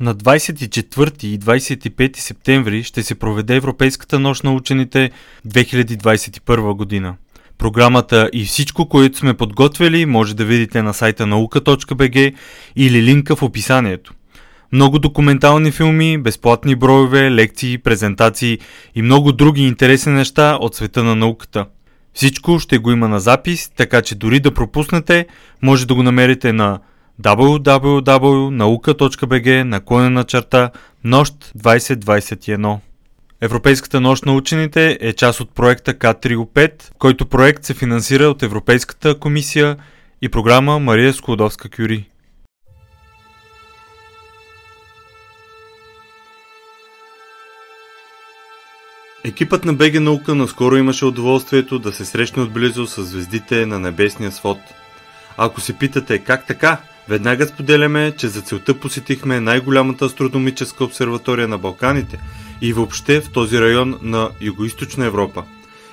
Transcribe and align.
На 0.00 0.14
24 0.14 1.24
и 1.24 1.38
25 1.38 2.16
септември 2.16 2.82
ще 2.82 3.02
се 3.02 3.14
проведе 3.14 3.56
Европейската 3.56 4.18
нощ 4.18 4.44
на 4.44 4.52
учените 4.52 5.10
2021 5.48 6.74
година. 6.74 7.14
Програмата 7.58 8.30
и 8.32 8.44
всичко, 8.44 8.88
което 8.88 9.18
сме 9.18 9.34
подготвили, 9.34 10.06
може 10.06 10.36
да 10.36 10.44
видите 10.44 10.82
на 10.82 10.94
сайта 10.94 11.26
наука.бг 11.26 12.34
или 12.76 13.02
линка 13.02 13.36
в 13.36 13.42
описанието. 13.42 14.14
Много 14.72 14.98
документални 14.98 15.70
филми, 15.70 16.18
безплатни 16.18 16.74
броеве, 16.74 17.30
лекции, 17.30 17.78
презентации 17.78 18.58
и 18.94 19.02
много 19.02 19.32
други 19.32 19.62
интересни 19.62 20.12
неща 20.12 20.58
от 20.60 20.74
света 20.74 21.04
на 21.04 21.16
науката. 21.16 21.66
Всичко 22.14 22.58
ще 22.58 22.78
го 22.78 22.90
има 22.90 23.08
на 23.08 23.20
запис, 23.20 23.70
така 23.76 24.02
че 24.02 24.14
дори 24.14 24.40
да 24.40 24.54
пропуснете, 24.54 25.26
може 25.62 25.86
да 25.86 25.94
го 25.94 26.02
намерите 26.02 26.52
на 26.52 26.80
www.nauka.bg 27.20 29.62
наклонена 29.62 30.24
черта 30.24 30.70
Нощ 31.04 31.34
2021. 31.58 32.78
Европейската 33.40 34.00
нощ 34.00 34.26
на 34.26 34.34
учените 34.34 34.98
е 35.00 35.12
част 35.12 35.40
от 35.40 35.54
проекта 35.54 35.94
К3O5, 35.94 36.72
който 36.98 37.26
проект 37.26 37.64
се 37.64 37.74
финансира 37.74 38.24
от 38.24 38.42
Европейската 38.42 39.18
комисия 39.18 39.76
и 40.22 40.28
програма 40.28 40.78
Мария 40.78 41.12
Склодовска-Кюри. 41.12 42.04
Екипът 49.24 49.64
на 49.64 49.72
БГ 49.72 50.00
Наука 50.00 50.34
наскоро 50.34 50.76
имаше 50.76 51.04
удоволствието 51.04 51.78
да 51.78 51.92
се 51.92 52.04
срещне 52.04 52.42
отблизо 52.42 52.86
с 52.86 53.02
звездите 53.02 53.66
на 53.66 53.78
небесния 53.78 54.32
свод. 54.32 54.58
Ако 55.36 55.60
се 55.60 55.78
питате 55.78 56.18
как 56.18 56.46
така, 56.46 56.78
веднага 57.10 57.46
споделяме, 57.46 58.16
че 58.16 58.28
за 58.28 58.42
целта 58.42 58.80
посетихме 58.80 59.40
най-голямата 59.40 60.04
астрономическа 60.04 60.84
обсерватория 60.84 61.48
на 61.48 61.58
Балканите 61.58 62.18
и 62.60 62.72
въобще 62.72 63.20
в 63.20 63.32
този 63.32 63.60
район 63.60 63.98
на 64.02 64.30
Юго-Источна 64.40 65.06
Европа, 65.06 65.44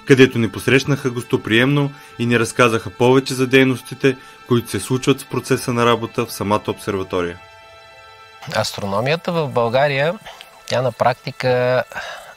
където 0.05 0.39
ни 0.39 0.51
посрещнаха 0.51 1.11
гостоприемно 1.11 1.91
и 2.19 2.25
ни 2.25 2.39
разказаха 2.39 2.89
повече 2.89 3.33
за 3.33 3.47
дейностите, 3.47 4.17
които 4.47 4.69
се 4.69 4.79
случват 4.79 5.21
в 5.21 5.27
процеса 5.27 5.73
на 5.73 5.85
работа 5.85 6.25
в 6.25 6.31
самата 6.31 6.63
обсерватория. 6.67 7.39
Астрономията 8.55 9.31
в 9.31 9.47
България, 9.47 10.13
тя 10.67 10.81
на 10.81 10.91
практика 10.91 11.83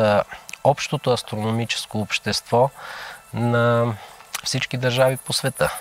общото 0.63 1.11
астрономическо 1.11 1.99
общество 1.99 2.69
на 3.33 3.93
всички 4.43 4.77
държави 4.77 5.17
по 5.17 5.33
света. 5.33 5.73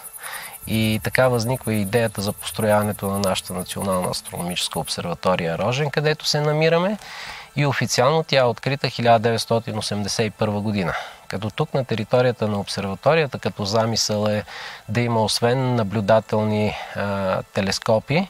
И 0.66 1.00
така 1.04 1.28
възниква 1.28 1.74
идеята 1.74 2.22
за 2.22 2.32
построяването 2.32 3.06
на 3.06 3.18
нашата 3.18 3.54
национална 3.54 4.10
астрономическа 4.10 4.78
обсерватория 4.78 5.58
Рожен, 5.58 5.90
където 5.90 6.26
се 6.26 6.40
намираме. 6.40 6.98
И 7.56 7.66
официално 7.66 8.22
тя 8.22 8.38
е 8.38 8.42
открита 8.42 8.86
1981 8.86 10.60
година. 10.60 10.94
Като 11.28 11.50
тук 11.50 11.74
на 11.74 11.84
територията 11.84 12.48
на 12.48 12.60
обсерваторията, 12.60 13.38
като 13.38 13.64
замисъл 13.64 14.26
е 14.26 14.44
да 14.88 15.00
има 15.00 15.22
освен 15.22 15.74
наблюдателни 15.74 16.74
а, 16.96 17.42
телескопи, 17.42 18.28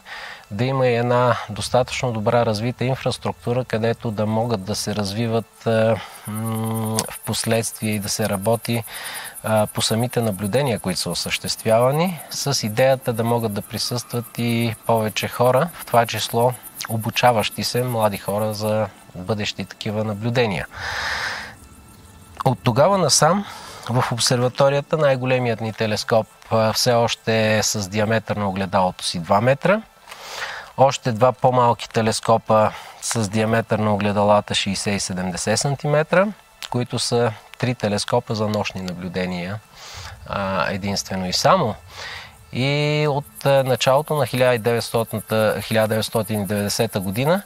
да 0.51 0.65
има 0.65 0.87
и 0.87 0.95
една 0.95 1.37
достатъчно 1.49 2.11
добра 2.11 2.45
развита 2.45 2.85
инфраструктура, 2.85 3.65
където 3.65 4.11
да 4.11 4.25
могат 4.25 4.63
да 4.63 4.75
се 4.75 4.95
развиват 4.95 5.67
а, 5.67 5.95
м- 6.27 6.97
в 7.11 7.19
последствие 7.25 7.91
и 7.91 7.99
да 7.99 8.09
се 8.09 8.29
работи 8.29 8.83
а, 9.43 9.67
по 9.67 9.81
самите 9.81 10.21
наблюдения, 10.21 10.79
които 10.79 10.99
са 10.99 11.09
осъществявани, 11.09 12.19
с 12.29 12.63
идеята 12.63 13.13
да 13.13 13.23
могат 13.23 13.53
да 13.53 13.61
присъстват 13.61 14.25
и 14.37 14.75
повече 14.85 15.27
хора, 15.27 15.69
в 15.73 15.85
това 15.85 16.05
число 16.05 16.53
обучаващи 16.89 17.63
се 17.63 17.83
млади 17.83 18.17
хора 18.17 18.53
за 18.53 18.87
бъдещи 19.15 19.65
такива 19.65 20.03
наблюдения. 20.03 20.67
От 22.45 22.59
тогава 22.63 22.97
насам 22.97 23.45
в 23.89 24.11
обсерваторията 24.11 24.97
най-големият 24.97 25.61
ни 25.61 25.73
телескоп 25.73 26.27
все 26.73 26.93
още 26.93 27.57
е 27.57 27.63
с 27.63 27.89
диаметър 27.89 28.35
на 28.35 28.49
огледалото 28.49 29.05
си 29.05 29.21
2 29.21 29.41
метра. 29.41 29.81
Още 30.77 31.11
два 31.11 31.31
по-малки 31.31 31.89
телескопа 31.89 32.71
с 33.01 33.29
диаметър 33.29 33.79
на 33.79 33.93
огледалата 33.93 34.53
60 34.53 34.89
и 34.89 34.99
70 34.99 35.55
см, 35.55 36.31
които 36.69 36.99
са 36.99 37.31
три 37.57 37.75
телескопа 37.75 38.35
за 38.35 38.47
нощни 38.47 38.81
наблюдения 38.81 39.59
единствено 40.69 41.27
и 41.27 41.33
само. 41.33 41.75
И 42.53 43.05
от 43.09 43.45
началото 43.45 44.15
на 44.15 44.25
1990 44.25 46.99
година 46.99 47.41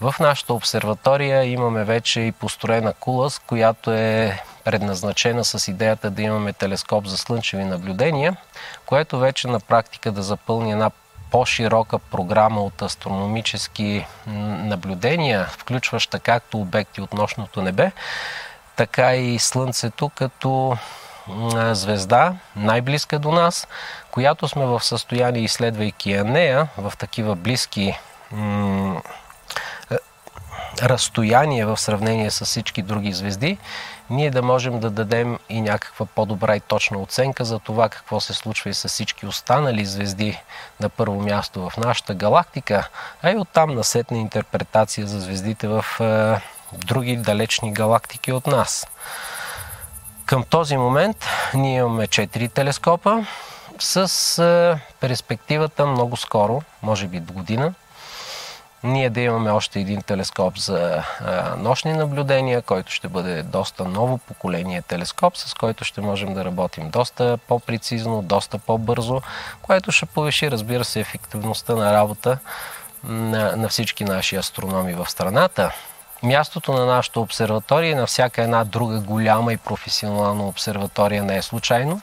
в 0.00 0.14
нашата 0.20 0.54
обсерватория 0.54 1.44
имаме 1.44 1.84
вече 1.84 2.20
и 2.20 2.32
построена 2.32 2.92
кула, 2.92 3.30
с 3.30 3.38
която 3.38 3.92
е 3.92 4.42
предназначена 4.64 5.44
с 5.44 5.68
идеята 5.68 6.10
да 6.10 6.22
имаме 6.22 6.52
телескоп 6.52 7.06
за 7.06 7.18
слънчеви 7.18 7.64
наблюдения, 7.64 8.36
което 8.86 9.18
вече 9.18 9.48
на 9.48 9.60
практика 9.60 10.12
да 10.12 10.22
запълни 10.22 10.72
една 10.72 10.90
по-широка 11.30 11.98
програма 11.98 12.62
от 12.62 12.82
астрономически 12.82 14.06
наблюдения, 14.26 15.46
включваща 15.46 16.20
както 16.20 16.60
обекти 16.60 17.00
от 17.00 17.14
нощното 17.14 17.62
небе, 17.62 17.92
така 18.76 19.14
и 19.14 19.38
Слънцето 19.38 20.08
като 20.08 20.76
звезда, 21.72 22.34
най-близка 22.56 23.18
до 23.18 23.32
нас, 23.32 23.68
която 24.10 24.48
сме 24.48 24.66
в 24.66 24.80
състояние, 24.84 25.42
изследвайки 25.42 26.10
я 26.10 26.24
нея 26.24 26.68
в 26.78 26.92
такива 26.98 27.36
близки 27.36 27.98
м- 28.32 29.02
разстояние 30.82 31.64
в 31.64 31.76
сравнение 31.76 32.30
с 32.30 32.44
всички 32.44 32.82
други 32.82 33.12
звезди, 33.12 33.58
ние 34.10 34.30
да 34.30 34.42
можем 34.42 34.80
да 34.80 34.90
дадем 34.90 35.38
и 35.48 35.60
някаква 35.60 36.06
по-добра 36.06 36.56
и 36.56 36.60
точна 36.60 36.98
оценка 36.98 37.44
за 37.44 37.58
това 37.58 37.88
какво 37.88 38.20
се 38.20 38.34
случва 38.34 38.70
и 38.70 38.74
с 38.74 38.88
всички 38.88 39.26
останали 39.26 39.84
звезди 39.84 40.38
на 40.80 40.88
първо 40.88 41.20
място 41.20 41.70
в 41.70 41.76
нашата 41.76 42.14
галактика, 42.14 42.88
а 43.22 43.30
и 43.30 43.36
оттам 43.36 43.74
насетна 43.74 44.18
интерпретация 44.18 45.06
за 45.06 45.20
звездите 45.20 45.68
в 45.68 45.84
е, 46.00 46.40
други 46.78 47.16
далечни 47.16 47.72
галактики 47.72 48.32
от 48.32 48.46
нас. 48.46 48.86
Към 50.30 50.44
този 50.44 50.76
момент 50.76 51.26
ние 51.54 51.78
имаме 51.78 52.06
4 52.06 52.52
телескопа 52.52 53.26
с 53.78 53.98
е, 54.38 54.80
перспективата 55.00 55.86
много 55.86 56.16
скоро, 56.16 56.62
може 56.82 57.06
би 57.06 57.20
до 57.20 57.32
година, 57.32 57.74
ние 58.82 59.10
да 59.10 59.20
имаме 59.20 59.50
още 59.50 59.80
един 59.80 60.02
телескоп 60.02 60.58
за 60.58 61.02
а, 61.20 61.56
нощни 61.56 61.92
наблюдения, 61.92 62.62
който 62.62 62.92
ще 62.92 63.08
бъде 63.08 63.42
доста 63.42 63.84
ново 63.84 64.18
поколение 64.18 64.82
телескоп, 64.82 65.36
с 65.36 65.54
който 65.54 65.84
ще 65.84 66.00
можем 66.00 66.34
да 66.34 66.44
работим 66.44 66.90
доста 66.90 67.38
по-прецизно, 67.48 68.22
доста 68.22 68.58
по-бързо, 68.58 69.22
което 69.62 69.92
ще 69.92 70.06
повиши, 70.06 70.50
разбира 70.50 70.84
се, 70.84 71.00
ефективността 71.00 71.74
на 71.74 71.92
работа 71.92 72.38
на, 73.04 73.56
на 73.56 73.68
всички 73.68 74.04
наши 74.04 74.36
астрономи 74.36 74.94
в 74.94 75.10
страната. 75.10 75.72
Мястото 76.22 76.72
на 76.72 76.86
нашата 76.86 77.20
обсерватория 77.20 77.90
и 77.90 77.94
на 77.94 78.06
всяка 78.06 78.42
една 78.42 78.64
друга 78.64 79.00
голяма 79.00 79.52
и 79.52 79.56
професионална 79.56 80.48
обсерватория 80.48 81.22
не 81.22 81.36
е 81.36 81.42
случайно 81.42 82.00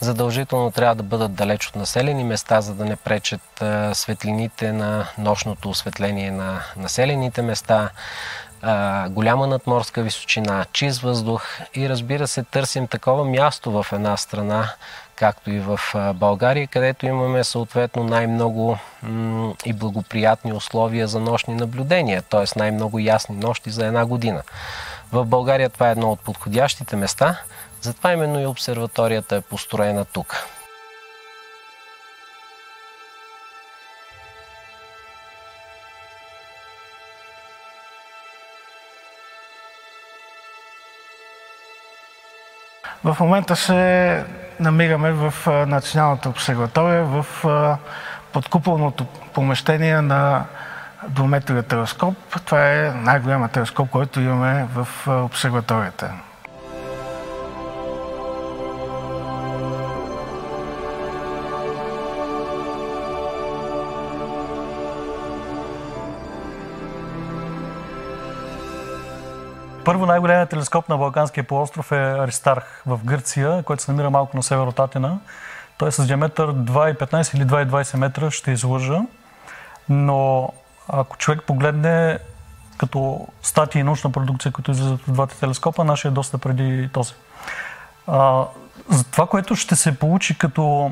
задължително 0.00 0.70
трябва 0.70 0.94
да 0.94 1.02
бъдат 1.02 1.34
далеч 1.34 1.68
от 1.68 1.76
населени 1.76 2.24
места, 2.24 2.60
за 2.60 2.74
да 2.74 2.84
не 2.84 2.96
пречат 2.96 3.62
светлините 3.92 4.72
на 4.72 5.08
нощното 5.18 5.70
осветление 5.70 6.30
на 6.30 6.62
населените 6.76 7.42
места. 7.42 7.90
А, 8.62 9.08
голяма 9.08 9.46
надморска 9.46 10.02
височина, 10.02 10.66
чист 10.72 11.00
въздух 11.00 11.58
и 11.74 11.88
разбира 11.88 12.26
се 12.26 12.42
търсим 12.42 12.86
такова 12.86 13.24
място 13.24 13.70
в 13.70 13.86
една 13.92 14.16
страна, 14.16 14.70
както 15.16 15.50
и 15.50 15.60
в 15.60 15.80
България, 16.14 16.66
където 16.66 17.06
имаме 17.06 17.44
съответно 17.44 18.04
най-много 18.04 18.78
м- 19.02 19.54
и 19.64 19.72
благоприятни 19.72 20.52
условия 20.52 21.08
за 21.08 21.20
нощни 21.20 21.54
наблюдения, 21.54 22.22
т.е. 22.22 22.58
най-много 22.58 22.98
ясни 22.98 23.36
нощи 23.36 23.70
за 23.70 23.86
една 23.86 24.06
година. 24.06 24.42
В 25.12 25.24
България 25.24 25.70
това 25.70 25.88
е 25.88 25.92
едно 25.92 26.12
от 26.12 26.20
подходящите 26.20 26.96
места, 26.96 27.40
затова 27.80 28.12
именно 28.12 28.40
и 28.40 28.46
обсерваторията 28.46 29.36
е 29.36 29.40
построена 29.40 30.04
тук. 30.04 30.46
В 43.04 43.16
момента 43.20 43.56
се 43.56 44.24
намираме 44.60 45.12
в 45.12 45.34
Националната 45.66 46.28
обсерватория, 46.28 47.04
в 47.04 47.26
подкупълното 48.32 49.06
помещение 49.34 50.00
на 50.00 50.44
двуметровия 51.08 51.62
телескоп. 51.62 52.16
Това 52.44 52.72
е 52.72 52.92
най-голямият 52.94 53.52
телескоп, 53.52 53.90
който 53.90 54.20
имаме 54.20 54.66
в 54.74 54.88
обсерваторията. 55.08 56.10
Първо 69.86 70.06
най-големият 70.06 70.50
телескоп 70.50 70.88
на 70.88 70.98
Балканския 70.98 71.44
полуостров 71.44 71.92
е 71.92 72.12
Аристарх 72.18 72.82
в 72.86 73.00
Гърция, 73.04 73.62
който 73.62 73.82
се 73.82 73.90
намира 73.90 74.10
малко 74.10 74.36
на 74.36 74.42
север 74.42 74.66
от 74.66 74.78
Атина. 74.78 75.18
Той 75.78 75.88
е 75.88 75.92
с 75.92 76.06
диаметър 76.06 76.54
2,15 76.54 77.36
или 77.36 77.44
2,20 77.44 77.96
метра, 77.96 78.30
ще 78.30 78.50
излъжа. 78.50 79.00
Но 79.88 80.48
ако 80.88 81.16
човек 81.16 81.42
погледне 81.42 82.18
като 82.78 83.26
статии 83.42 83.80
и 83.80 83.84
научна 83.84 84.12
продукция, 84.12 84.52
които 84.52 84.70
излизат 84.70 85.08
от 85.08 85.14
двата 85.14 85.38
телескопа, 85.40 85.84
нашия 85.84 86.08
е 86.08 86.12
доста 86.12 86.38
преди 86.38 86.88
този. 86.92 87.14
А, 88.06 88.44
за 88.88 89.04
това, 89.04 89.26
което 89.26 89.56
ще 89.56 89.76
се 89.76 89.98
получи 89.98 90.38
като 90.38 90.90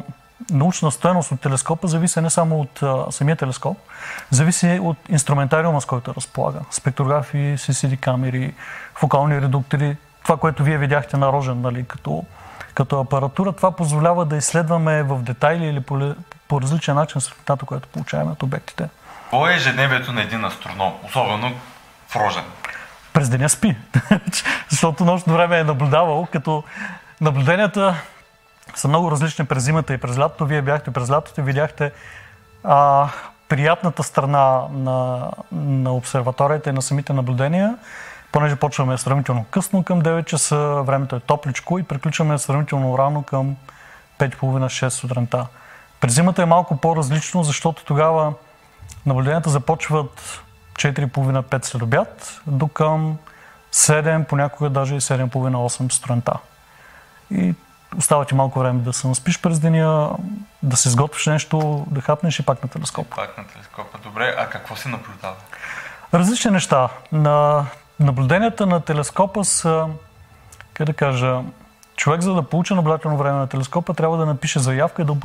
научна 0.51 0.91
стоеност 0.91 1.33
от 1.33 1.41
телескопа 1.41 1.89
зависи 1.89 2.21
не 2.21 2.31
само 2.31 2.61
от 2.61 2.83
а, 2.83 3.07
самия 3.11 3.37
телескоп, 3.37 3.79
зависи 4.31 4.79
от 4.83 4.97
инструментариума, 5.09 5.81
с 5.81 5.85
който 5.85 6.15
разполага. 6.15 6.61
Спектрографии, 6.71 7.59
CCD 7.59 8.01
камери, 8.01 8.55
фокални 8.95 9.41
редуктори, 9.41 9.97
това, 10.23 10.37
което 10.37 10.65
вие 10.65 10.79
видяхте 10.79 11.17
на 11.17 11.33
Рожен, 11.33 11.61
нали, 11.61 11.85
като, 11.85 12.25
като 12.75 13.01
апаратура, 13.01 13.53
това 13.53 13.71
позволява 13.71 14.25
да 14.25 14.37
изследваме 14.37 15.03
в 15.03 15.23
детайли 15.23 15.67
или 15.67 15.81
по, 15.81 16.15
по 16.49 16.61
различен 16.61 16.95
начин 16.95 17.21
светлината, 17.21 17.67
която 17.67 17.89
получаваме 17.89 18.33
от 18.33 18.43
обектите. 18.43 18.89
Какво 19.23 19.49
е 19.49 19.55
ежедневието 19.55 20.13
на 20.13 20.23
един 20.23 20.45
астроном, 20.45 20.93
особено 21.05 21.53
в 22.09 22.17
Рожен? 22.17 22.45
През 23.13 23.29
деня 23.29 23.49
спи, 23.49 23.77
защото 24.69 25.05
нощно 25.05 25.33
време 25.33 25.59
е 25.59 25.65
наблюдавал, 25.65 26.27
като 26.33 26.65
наблюденията 27.21 27.95
са 28.75 28.89
много 28.89 29.11
различни 29.11 29.45
през 29.45 29.65
зимата 29.65 29.95
и 29.95 29.99
през 29.99 30.19
лятото. 30.19 30.47
Вие 30.47 30.63
бяхте 30.63 30.91
през 30.91 31.11
лятото 31.11 31.41
и 31.41 31.45
видяхте 31.45 31.93
а, 32.65 33.09
приятната 33.49 34.03
страна 34.03 34.63
на, 34.73 35.31
на 35.53 35.95
обсерваторията 35.95 36.71
и 36.71 36.73
на 36.73 36.83
самите 36.83 37.13
наблюдения, 37.13 37.79
понеже 38.33 38.57
почваме 38.57 38.99
сравнително 38.99 39.45
късно 39.51 39.85
към 39.85 40.03
9 40.03 40.25
часа, 40.25 40.83
времето 40.87 41.17
е 41.17 41.21
топличко 41.21 41.79
и 41.79 41.83
приключваме 41.83 42.39
сравнително 42.39 42.99
рано 42.99 43.23
към 43.23 43.57
5.30-6 44.19 44.89
сутринта. 44.89 45.47
През 46.01 46.15
зимата 46.15 46.43
е 46.43 46.47
малко 46.47 46.77
по-различно, 46.77 47.43
защото 47.43 47.85
тогава 47.85 48.33
наблюденията 49.07 49.51
започват 49.51 50.43
4.30-5 50.75 51.65
след 51.65 51.83
обяд, 51.83 52.41
до 52.47 52.69
към 52.69 53.19
7, 53.73 54.25
понякога 54.25 54.71
даже 54.71 54.95
и 54.95 55.01
7.30-8 55.01 55.93
сутринта. 55.93 56.33
И 57.31 57.55
остава 57.99 58.25
ти 58.25 58.35
малко 58.35 58.59
време 58.59 58.81
да 58.81 58.93
се 58.93 59.09
наспиш 59.09 59.41
през 59.41 59.61
деня, 59.61 60.11
да 60.63 60.77
се 60.77 60.91
сготвиш 60.91 61.27
нещо, 61.27 61.87
да 61.91 62.01
хапнеш 62.01 62.39
и 62.39 62.43
пак 62.43 62.63
на 62.63 62.69
телескоп. 62.69 63.15
Пак 63.17 63.39
на 63.39 63.45
телескопа. 63.47 63.99
Добре, 64.05 64.35
а 64.39 64.47
какво 64.47 64.77
се 64.77 64.89
наблюдава? 64.89 65.37
Различни 66.15 66.51
неща. 66.51 66.89
На 67.13 67.67
наблюденията 68.01 68.67
на 68.67 68.81
телескопа 68.81 69.45
са, 69.45 69.87
как 70.75 70.87
да 70.87 70.93
кажа, 70.93 71.41
човек 71.97 72.21
за 72.21 72.35
да 72.35 72.43
получи 72.43 72.75
наблюдателно 72.75 73.17
време 73.17 73.39
на 73.39 73.47
телескопа 73.47 73.95
трябва 73.95 74.17
да 74.17 74.27
напише 74.27 74.59
заявка 74.59 75.03
и 75.03 75.05
да 75.05 75.17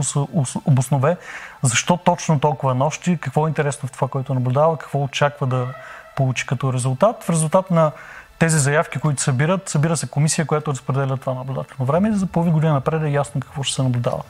обоснове 0.65 1.17
защо 1.61 1.97
точно 1.97 2.39
толкова 2.39 2.75
нощи, 2.75 3.17
какво 3.21 3.45
е 3.45 3.49
интересно 3.49 3.89
в 3.89 3.91
това, 3.91 4.07
което 4.07 4.33
наблюдава, 4.33 4.77
какво 4.77 5.03
очаква 5.03 5.47
да 5.47 5.67
получи 6.15 6.45
като 6.45 6.73
резултат. 6.73 7.23
В 7.23 7.29
резултат 7.29 7.71
на 7.71 7.91
тези 8.39 8.59
заявки, 8.59 8.99
които 8.99 9.21
събират, 9.21 9.69
събира 9.69 9.97
се 9.97 10.07
комисия, 10.07 10.45
която 10.45 10.71
разпределя 10.71 11.17
това 11.17 11.33
наблюдателно 11.33 11.85
време 11.85 12.09
и 12.09 12.13
за 12.13 12.25
половин 12.25 12.53
година 12.53 12.73
напред 12.73 13.03
е 13.03 13.09
ясно 13.09 13.41
какво 13.41 13.63
ще 13.63 13.75
се 13.75 13.83
наблюдава. 13.83 14.23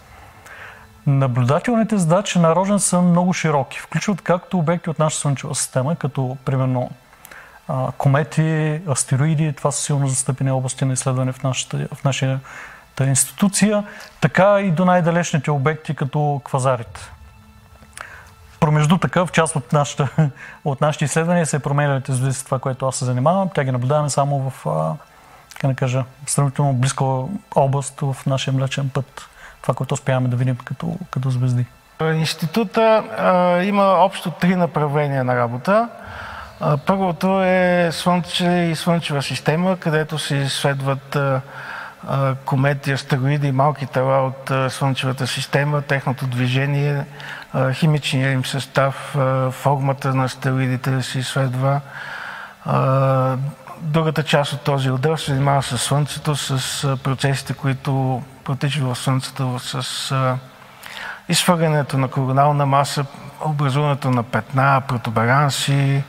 Наблюдателните 1.08 1.98
задачи 1.98 2.40
на 2.40 2.56
Рожен 2.56 2.80
са 2.80 3.02
много 3.02 3.34
широки. 3.34 3.80
Включват 3.80 4.22
както 4.22 4.58
обекти 4.58 4.90
от 4.90 5.00
нашата 5.00 5.22
Слънчева 5.22 5.56
система, 5.56 5.96
като 5.96 6.38
примерно 6.46 6.90
комети, 7.98 8.82
астероиди, 8.90 9.54
това 9.54 9.72
са 9.72 9.82
силно 9.82 10.08
застъпени 10.08 10.52
области 10.52 10.86
на 10.86 10.94
изследване 10.94 11.32
в 11.32 11.44
нашата, 11.44 11.88
в 11.96 12.04
нашата 12.04 12.40
институция, 13.06 13.84
така 14.22 14.60
и 14.62 14.72
до 14.72 14.86
най-далечните 14.86 15.52
обекти, 15.52 15.96
като 15.96 16.42
квазарите. 16.46 17.12
Промежду 18.60 18.98
такъв, 18.98 19.32
част 19.32 19.56
от, 19.56 19.74
нашата, 19.74 20.10
от 20.66 20.82
нашите 20.82 21.06
изследвания 21.06 21.46
се 21.46 21.60
променят 21.60 22.08
звезди 22.08 22.34
с 22.34 22.44
това, 22.44 22.60
което 22.60 22.88
аз 22.88 22.96
се 22.96 23.06
занимавам. 23.06 23.50
Тя 23.56 23.64
ги 23.64 23.72
наблюдаваме 23.72 24.10
само 24.10 24.50
в, 24.50 24.66
как 25.60 25.72
да 25.72 25.76
кажа, 25.76 26.04
сравнително 26.26 26.74
близка 26.74 27.06
област 27.56 28.00
в 28.02 28.16
нашия 28.26 28.54
млечен 28.54 28.90
път. 28.94 29.30
Това, 29.62 29.74
което 29.74 29.94
успяваме 29.94 30.28
да 30.28 30.36
видим 30.36 30.56
като, 30.66 30.98
като 31.12 31.30
звезди. 31.30 31.66
Института 32.02 33.04
а, 33.18 33.64
има 33.64 33.84
общо 33.84 34.32
три 34.32 34.56
направления 34.56 35.24
на 35.24 35.36
работа. 35.36 35.90
А, 36.60 36.78
първото 36.78 37.44
е 37.44 37.90
Слънце 37.92 38.70
и 38.72 38.76
Слънчева 38.76 39.22
система, 39.22 39.78
където 39.78 40.20
се 40.20 40.36
изследват 40.36 41.16
а, 41.16 41.42
комети, 42.46 42.92
астероиди 42.92 43.48
и 43.48 43.52
малки 43.52 43.86
тела 43.86 44.28
от 44.28 44.72
Слънчевата 44.72 45.28
система, 45.28 45.82
техното 45.82 46.28
движение, 46.28 47.06
химичния 47.74 48.32
им 48.32 48.46
състав, 48.46 49.18
формата 49.52 50.14
на 50.14 50.24
астероидите 50.24 50.92
да 50.92 51.04
се 51.04 51.20
изследва. 51.20 51.82
Другата 53.82 54.24
част 54.24 54.54
от 54.54 54.62
този 54.62 54.92
отдел 54.92 55.18
се 55.18 55.32
занимава 55.32 55.64
с 55.64 55.78
Слънцето, 55.78 56.36
с 56.36 56.98
процесите, 57.04 57.54
които 57.54 58.24
протичат 58.44 58.84
в 58.84 58.96
Слънцето, 58.96 59.60
с 59.60 60.38
изхвърлянето 61.30 61.98
на 61.98 62.08
коронална 62.08 62.66
маса, 62.66 63.06
образуването 63.46 64.12
на 64.12 64.24
петна, 64.24 64.82
протуберанси. 64.88 66.04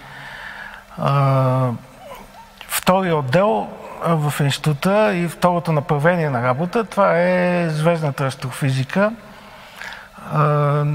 Втория 2.69 3.17
отдел 3.17 3.69
в 4.05 4.35
института 4.41 5.15
и 5.15 5.29
второто 5.29 5.73
направление 5.73 6.31
на 6.31 6.43
работа, 6.43 6.85
това 6.85 7.19
е 7.19 7.69
звездната 7.69 8.27
астрофизика. 8.27 9.13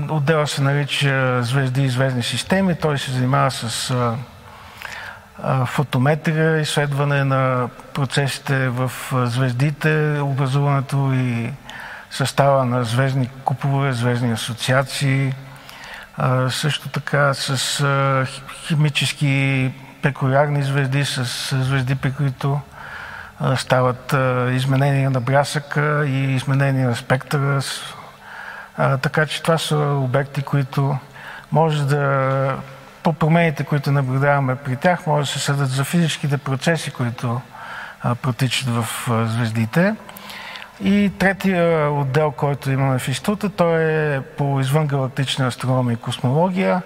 Отдела 0.10 0.48
се 0.48 0.62
нарича 0.62 1.44
звезди 1.44 1.84
и 1.84 1.90
звездни 1.90 2.24
системи. 2.24 2.76
Той 2.76 2.98
се 2.98 3.12
занимава 3.12 3.52
с 3.52 3.96
фотометрия, 5.66 6.60
изследване 6.60 7.24
на 7.24 7.70
процесите 7.94 8.70
в 8.70 8.92
звездите, 9.12 10.20
образуването 10.22 11.12
и 11.14 11.54
състава 12.12 12.66
на 12.66 12.84
звездни 12.84 13.30
купове, 13.44 13.94
звездни 13.94 14.32
асоциации, 14.32 15.34
също 16.50 16.90
така 16.90 17.34
с 17.34 18.28
химически 18.68 19.74
пекулярни 20.02 20.64
звезди, 20.64 21.06
с 21.06 21.24
звезди, 21.64 21.96
при 21.96 22.14
които 22.14 22.60
стават 23.56 24.16
изменения 24.52 25.10
на 25.10 25.22
брясъка 25.22 26.06
и 26.06 26.36
изменения 26.36 26.90
на 26.90 26.96
спектъра. 26.96 27.62
Така 29.02 29.26
че 29.26 29.44
това 29.44 29.58
са 29.58 29.78
обекти, 29.78 30.42
които 30.42 30.98
може 31.52 31.84
да 31.84 32.58
по 33.04 33.14
промените, 33.14 33.64
които 33.64 33.92
наблюдаваме 33.92 34.56
при 34.56 34.76
тях, 34.76 35.08
може 35.08 35.28
да 35.28 35.34
се 35.34 35.40
съдат 35.40 35.70
за 35.70 35.84
физическите 35.84 36.38
процеси, 36.38 36.92
които 36.92 37.42
протичат 38.22 38.70
в 38.70 38.86
звездите. 39.28 39.96
И 40.84 41.12
третия 41.20 41.92
отдел, 41.92 42.32
който 42.32 42.72
имаме 42.72 43.00
в 43.00 43.08
института, 43.08 43.50
той 43.50 43.84
е 43.84 44.22
по 44.22 44.60
извънгалактична 44.60 45.48
астрономия 45.48 45.94
и 45.94 45.98
космология. 45.98 46.82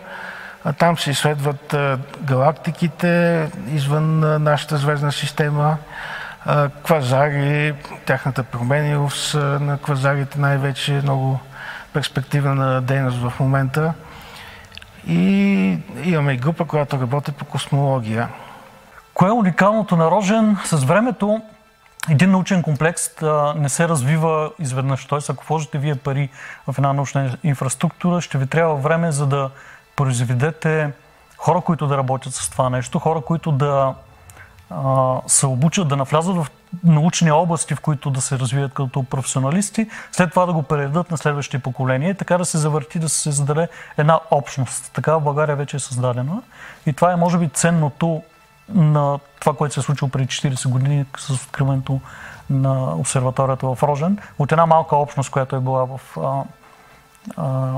Там 0.77 0.98
се 0.98 1.12
изследват 1.12 1.75
галактиките 2.22 3.48
извън 3.68 4.20
нашата 4.44 4.77
звездна 4.77 5.12
система, 5.12 5.77
квазари, 6.84 7.75
тяхната 8.05 8.43
променливост 8.43 9.34
на 9.36 9.77
квазарите 9.84 10.39
най-вече 10.39 10.98
е 10.98 11.01
много 11.01 11.39
перспективна 11.93 12.81
дейност 12.81 13.17
в 13.17 13.34
момента. 13.39 13.93
И 15.08 15.77
имаме 16.03 16.34
и 16.34 16.38
група, 16.38 16.65
която 16.65 17.01
работи 17.01 17.31
по 17.31 17.46
космология. 17.46 18.29
Кое 19.13 19.29
е 19.29 19.31
уникалното 19.31 19.96
на 19.96 20.12
Рожен? 20.12 20.58
С 20.65 20.84
времето 20.84 21.41
един 22.10 22.31
научен 22.31 22.63
комплекс 22.63 23.10
не 23.55 23.69
се 23.69 23.88
развива 23.89 24.51
изведнъж. 24.60 25.05
Тоест, 25.05 25.29
ако 25.29 25.46
вложите 25.46 25.77
вие 25.77 25.96
пари 25.96 26.29
в 26.67 26.75
една 26.77 26.93
научна 26.93 27.38
инфраструктура, 27.43 28.22
ще 28.22 28.38
ви 28.38 28.48
трябва 28.48 28.75
време 28.75 29.12
за 29.12 29.25
да 29.25 29.50
произведете 29.96 30.91
хора, 31.38 31.62
които 31.62 31.88
да 31.88 31.98
работят 31.98 32.34
с 32.34 32.50
това 32.50 32.69
нещо, 32.69 33.00
хора, 33.00 33.22
които 33.22 33.51
да 33.51 33.93
се 35.28 35.46
обучат 35.46 35.88
да 35.88 35.96
навлязат 35.96 36.36
в 36.36 36.48
научни 36.84 37.32
области, 37.32 37.76
в 37.76 37.80
които 37.80 38.10
да 38.10 38.22
се 38.22 38.40
развият 38.40 38.74
като 38.74 39.04
професионалисти, 39.04 39.90
след 40.12 40.30
това 40.30 40.46
да 40.46 40.54
го 40.54 40.64
предадат 40.64 41.12
на 41.12 41.18
следващите 41.18 41.60
поколения, 41.60 42.16
така 42.16 42.38
да 42.38 42.46
се 42.46 42.58
завърти, 42.58 43.00
да 43.00 43.10
се 43.10 43.22
създаде 43.22 43.68
една 43.98 44.20
общност. 44.32 44.92
Така 44.94 45.18
в 45.18 45.22
България 45.22 45.56
вече 45.56 45.78
е 45.78 45.80
създадена. 45.80 46.42
И 46.86 46.94
това 46.94 47.12
е, 47.12 47.16
може 47.16 47.38
би, 47.38 47.50
ценното 47.50 48.22
на 48.70 49.20
това, 49.40 49.54
което 49.54 49.74
се 49.74 49.80
е 49.80 49.84
случило 49.84 50.12
преди 50.12 50.28
40 50.28 50.70
години 50.70 51.06
с 51.18 51.30
откриването 51.30 52.00
на 52.50 52.96
обсерваторията 52.96 53.76
в 53.76 53.84
Рожен. 53.84 54.18
От 54.40 54.52
една 54.52 54.66
малка 54.66 54.96
общност, 54.96 55.32
която 55.32 55.56
е 55.56 55.60
била 55.60 55.86
в 55.86 56.18
а, 56.18 56.44
а, 57.38 57.74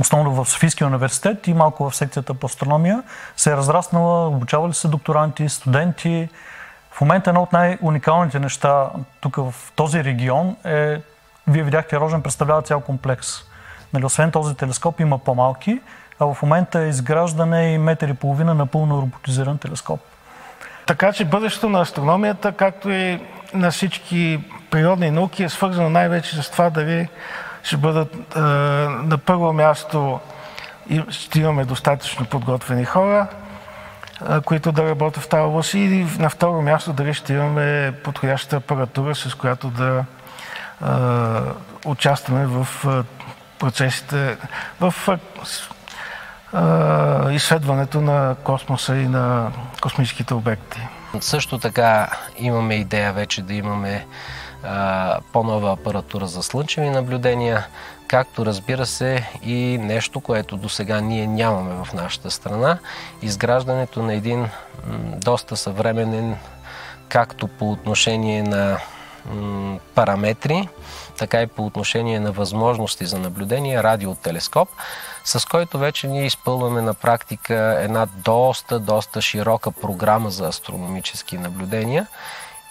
основно 0.00 0.44
в 0.44 0.50
Софийския 0.50 0.86
университет 0.86 1.46
и 1.46 1.54
малко 1.54 1.90
в 1.90 1.96
секцията 1.96 2.34
по 2.34 2.46
астрономия, 2.46 3.02
се 3.36 3.52
е 3.52 3.56
разраснала, 3.56 4.28
обучавали 4.28 4.74
се 4.74 4.88
докторанти, 4.88 5.48
студенти. 5.48 6.28
В 6.90 7.00
момента 7.00 7.30
едно 7.30 7.42
от 7.42 7.52
най-уникалните 7.52 8.38
неща 8.38 8.90
тук 9.20 9.36
в 9.36 9.54
този 9.76 10.04
регион 10.04 10.56
е, 10.64 11.00
вие 11.46 11.62
видяхте, 11.62 12.00
Рожен 12.00 12.22
представлява 12.22 12.62
цял 12.62 12.80
комплекс. 12.80 13.28
Нали, 13.92 14.04
освен 14.04 14.30
този 14.30 14.54
телескоп 14.54 15.00
има 15.00 15.18
по-малки, 15.18 15.80
а 16.20 16.34
в 16.34 16.42
момента 16.42 16.80
е 16.80 16.88
изграждане 16.88 17.72
и 17.72 17.78
метър 17.78 18.08
и 18.08 18.14
половина 18.14 18.54
напълно 18.54 19.02
роботизиран 19.02 19.58
телескоп. 19.58 20.00
Така 20.86 21.12
че 21.12 21.24
бъдещето 21.24 21.68
на 21.68 21.80
астрономията, 21.80 22.52
както 22.52 22.90
и 22.90 23.20
на 23.54 23.70
всички 23.70 24.40
природни 24.70 25.10
науки, 25.10 25.42
е 25.44 25.48
свързано 25.48 25.90
най-вече 25.90 26.42
с 26.42 26.50
това 26.50 26.70
дали 26.70 27.08
ще 27.64 27.76
бъдат 27.76 28.36
е, 28.36 28.40
на 28.40 29.18
първо 29.18 29.52
място 29.52 30.20
ще 31.08 31.40
имаме 31.40 31.64
достатъчно 31.64 32.26
подготвени 32.26 32.84
хора, 32.84 33.26
е, 34.30 34.40
които 34.40 34.72
да 34.72 34.90
работят 34.90 35.22
в 35.22 35.28
тази 35.28 35.40
област 35.40 35.74
и 35.74 36.06
на 36.18 36.30
второ 36.30 36.62
място 36.62 36.92
дали 36.92 37.14
ще 37.14 37.32
имаме 37.32 37.94
подходяща 38.04 38.56
апаратура, 38.56 39.14
с 39.14 39.34
която 39.34 39.68
да 39.68 40.04
е, 40.04 40.86
участваме 41.84 42.46
в 42.46 42.68
процесите, 43.58 44.36
в 44.80 45.18
изследването 47.30 48.00
на 48.00 48.36
космоса 48.44 48.96
и 48.96 49.08
на 49.08 49.52
космическите 49.82 50.34
обекти. 50.34 50.88
Също 51.20 51.58
така 51.58 52.08
имаме 52.36 52.74
идея 52.74 53.12
вече 53.12 53.42
да 53.42 53.54
имаме 53.54 54.06
по-нова 55.32 55.72
апаратура 55.72 56.26
за 56.26 56.42
слънчеви 56.42 56.90
наблюдения, 56.90 57.66
както 58.08 58.46
разбира 58.46 58.86
се 58.86 59.30
и 59.42 59.78
нещо, 59.78 60.20
което 60.20 60.56
до 60.56 60.68
сега 60.68 61.00
ние 61.00 61.26
нямаме 61.26 61.84
в 61.84 61.92
нашата 61.92 62.30
страна, 62.30 62.78
изграждането 63.22 64.02
на 64.02 64.14
един 64.14 64.48
доста 65.16 65.56
съвременен, 65.56 66.36
както 67.08 67.48
по 67.48 67.72
отношение 67.72 68.42
на 68.42 68.78
параметри, 69.94 70.68
така 71.18 71.42
и 71.42 71.46
по 71.46 71.66
отношение 71.66 72.20
на 72.20 72.32
възможности 72.32 73.06
за 73.06 73.18
наблюдение, 73.18 73.82
радиотелескоп, 73.82 74.68
с 75.24 75.48
който 75.48 75.78
вече 75.78 76.06
ние 76.06 76.26
изпълваме 76.26 76.82
на 76.82 76.94
практика 76.94 77.78
една 77.80 78.06
доста, 78.16 78.78
доста 78.78 79.22
широка 79.22 79.70
програма 79.70 80.30
за 80.30 80.48
астрономически 80.48 81.38
наблюдения. 81.38 82.06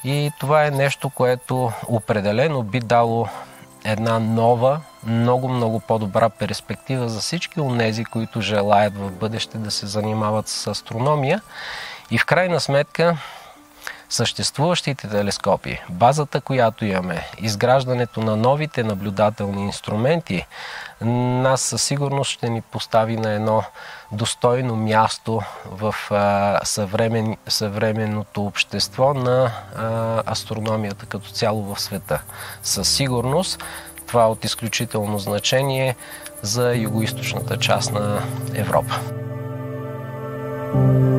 И 0.06 0.32
това 0.40 0.66
е 0.66 0.72
нещо, 0.72 1.10
което 1.10 1.72
определено 1.88 2.64
би 2.64 2.80
дало 2.80 3.28
една 3.86 4.20
нова, 4.20 4.82
много, 5.06 5.50
много 5.50 5.80
по-добра 5.80 6.30
перспектива 6.30 7.10
за 7.10 7.20
всички 7.20 7.60
от 7.60 7.78
тези, 7.78 8.06
които 8.06 8.42
желаят 8.42 8.98
в 8.98 9.12
бъдеще 9.12 9.58
да 9.58 9.72
се 9.72 9.88
занимават 9.88 10.48
с 10.48 10.68
астрономия. 10.68 11.42
И 12.12 12.18
в 12.18 12.26
крайна 12.26 12.60
сметка 12.60 13.18
съществуващите 14.14 15.08
телескопи, 15.08 15.82
базата, 15.90 16.42
която 16.42 16.86
имаме, 16.86 17.28
изграждането 17.38 18.20
на 18.22 18.36
новите 18.36 18.84
наблюдателни 18.84 19.64
инструменти, 19.66 20.46
нас 21.02 21.62
със 21.62 21.84
сигурност 21.84 22.32
ще 22.32 22.50
ни 22.50 22.62
постави 22.62 23.18
на 23.18 23.32
едно 23.32 23.64
достойно 24.12 24.76
място 24.76 25.42
в 25.66 25.96
а, 26.12 26.60
съвремен, 26.64 27.38
съвременното 27.48 28.46
общество 28.46 29.14
на 29.14 29.52
а, 29.76 30.32
астрономията 30.32 31.06
като 31.06 31.30
цяло 31.30 31.76
в 31.76 31.82
света. 31.82 32.22
Със 32.64 32.90
сигурност 32.90 33.64
това 34.08 34.24
е 34.24 34.28
от 34.28 34.46
изключително 34.46 35.20
значение 35.20 35.96
за 36.42 36.76
югоисточната 36.76 37.58
част 37.58 37.92
на 37.92 38.24
Европа. 38.56 39.00
you 40.74 41.13